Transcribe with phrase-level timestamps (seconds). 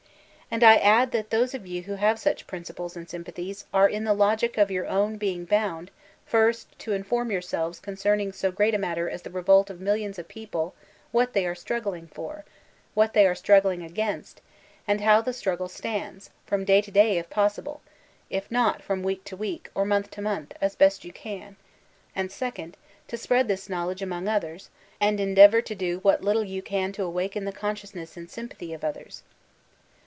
[0.53, 4.03] And I add that those of you who have such principles and sympathies are in
[4.03, 5.91] the lofpc of your own bring bound,
[6.25, 10.27] first, to inform yourselves concerning so great a matter as the revok of millions of
[10.27, 10.75] people—
[11.13, 12.43] what they are struggling for,
[12.95, 14.41] what they are struggling against,
[14.85, 17.79] and how the struggle stands— from day to day, if possible;
[18.29, 21.55] if not, from week to week, or mondi to month, as best you can;
[22.13, 22.75] and second,
[23.07, 26.21] to spread 254 VOLTAIKINE DE ClEYKE this knowledge among others, and endeavor to do what
[26.25, 29.23] little you can to awaken the consciousness and sympathy of others.